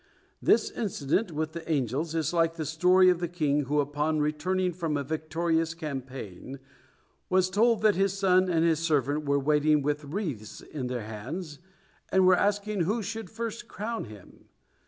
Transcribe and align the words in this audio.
This 0.41 0.71
incident 0.71 1.31
with 1.31 1.51
the 1.51 1.71
angels 1.71 2.15
is 2.15 2.33
like 2.33 2.55
the 2.55 2.65
story 2.65 3.11
of 3.11 3.19
the 3.19 3.27
king 3.27 3.65
who, 3.65 3.79
upon 3.79 4.19
returning 4.19 4.73
from 4.73 4.97
a 4.97 5.03
victorious 5.03 5.75
campaign, 5.75 6.57
was 7.29 7.51
told 7.51 7.83
that 7.83 7.93
his 7.93 8.11
son 8.17 8.49
and 8.49 8.65
his 8.65 8.79
servant 8.79 9.25
were 9.27 9.37
waiting 9.37 9.83
with 9.83 10.03
wreaths 10.05 10.59
in 10.61 10.87
their 10.87 11.03
hands, 11.03 11.59
and 12.11 12.25
were 12.25 12.35
asking 12.35 12.79
who 12.81 13.03
should 13.03 13.29
first 13.29 13.67
crown 13.67 14.05
him. 14.05 14.45